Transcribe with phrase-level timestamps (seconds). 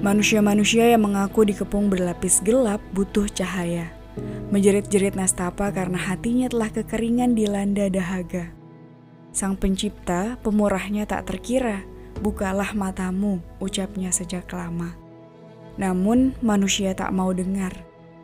[0.00, 3.92] Manusia-manusia yang mengaku dikepung berlapis gelap butuh cahaya.
[4.48, 8.48] Menjerit-jerit nastapa karena hatinya telah kekeringan dilanda dahaga.
[9.36, 11.84] Sang pencipta, pemurahnya tak terkira,
[12.24, 14.96] bukalah matamu, ucapnya sejak lama.
[15.76, 17.76] Namun manusia tak mau dengar.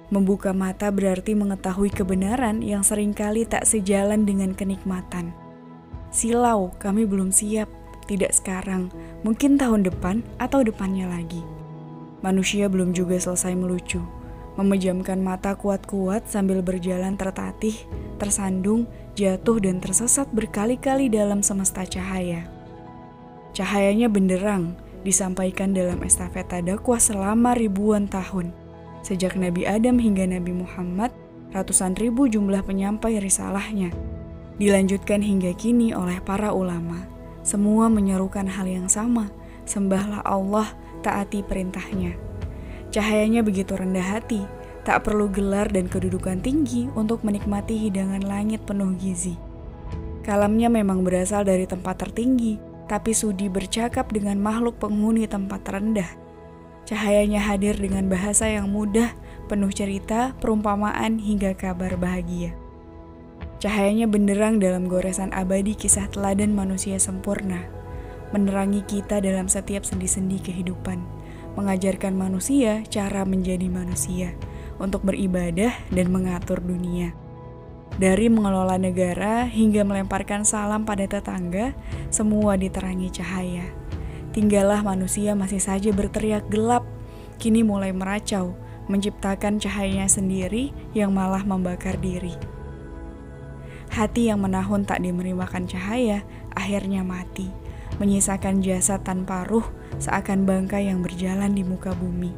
[0.09, 5.37] Membuka mata berarti mengetahui kebenaran yang sering kali tak sejalan dengan kenikmatan.
[6.09, 7.69] Silau, kami belum siap,
[8.09, 8.89] tidak sekarang,
[9.21, 11.45] mungkin tahun depan atau depannya lagi.
[12.25, 14.01] Manusia belum juga selesai melucu,
[14.57, 17.77] memejamkan mata kuat-kuat sambil berjalan tertatih,
[18.17, 22.49] tersandung, jatuh dan tersesat berkali-kali dalam semesta cahaya.
[23.53, 28.53] Cahayanya benderang, disampaikan dalam estafeta dakwah selama ribuan tahun.
[29.05, 31.13] Sejak Nabi Adam hingga Nabi Muhammad,
[31.53, 33.93] ratusan ribu jumlah penyampai risalahnya.
[34.57, 37.05] Dilanjutkan hingga kini oleh para ulama.
[37.45, 39.31] Semua menyerukan hal yang sama,
[39.69, 40.75] sembahlah Allah
[41.07, 42.19] taati perintahnya.
[42.91, 44.43] Cahayanya begitu rendah hati,
[44.83, 49.39] tak perlu gelar dan kedudukan tinggi untuk menikmati hidangan langit penuh gizi.
[50.27, 52.59] Kalamnya memang berasal dari tempat tertinggi,
[52.91, 56.11] tapi sudi bercakap dengan makhluk penghuni tempat terendah.
[56.87, 59.15] Cahayanya hadir dengan bahasa yang mudah,
[59.47, 62.55] penuh cerita, perumpamaan, hingga kabar bahagia.
[63.63, 67.76] Cahayanya benderang dalam goresan abadi kisah teladan manusia sempurna
[68.35, 70.99] menerangi kita dalam setiap sendi-sendi kehidupan,
[71.55, 74.35] mengajarkan manusia cara menjadi manusia
[74.83, 77.15] untuk beribadah dan mengatur dunia.
[77.97, 81.73] Dari mengelola negara hingga melemparkan salam pada tetangga,
[82.13, 83.73] semua diterangi cahaya.
[84.37, 86.85] Tinggallah manusia masih saja berteriak gelap,
[87.41, 88.53] kini mulai meracau,
[88.91, 92.37] menciptakan cahayanya sendiri yang malah membakar diri.
[93.89, 96.21] Hati yang menahun tak diberi makan cahaya,
[96.53, 97.49] akhirnya mati
[97.99, 99.65] menyisakan jasad tanpa ruh
[100.01, 102.33] seakan bangkai yang berjalan di muka bumi.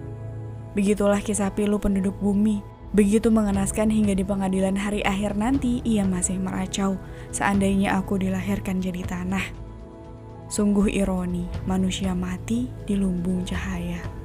[0.74, 2.60] Begitulah kisah pilu penduduk bumi.
[2.88, 6.96] Begitu mengenaskan hingga di pengadilan hari akhir nanti ia masih meracau
[7.28, 9.44] seandainya aku dilahirkan jadi tanah.
[10.48, 14.17] Sungguh ironi, manusia mati di lumbung cahaya.